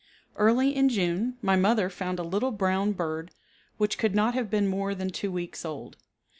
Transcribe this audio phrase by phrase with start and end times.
[0.35, 3.29] Early in June my mother found a little brown bird
[3.77, 5.95] which could not have been more than two weeks old.